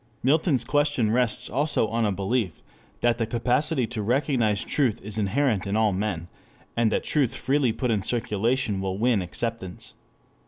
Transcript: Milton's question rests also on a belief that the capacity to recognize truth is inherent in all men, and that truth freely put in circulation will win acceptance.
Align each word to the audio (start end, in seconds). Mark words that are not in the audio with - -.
Milton's 0.23 0.63
question 0.63 1.11
rests 1.11 1.47
also 1.47 1.87
on 1.89 2.07
a 2.07 2.11
belief 2.11 2.53
that 3.01 3.19
the 3.19 3.27
capacity 3.27 3.85
to 3.85 4.01
recognize 4.01 4.63
truth 4.63 4.99
is 5.03 5.19
inherent 5.19 5.67
in 5.67 5.75
all 5.77 5.93
men, 5.93 6.27
and 6.75 6.91
that 6.91 7.03
truth 7.03 7.35
freely 7.35 7.71
put 7.71 7.91
in 7.91 8.01
circulation 8.01 8.81
will 8.81 8.97
win 8.97 9.21
acceptance. 9.21 9.93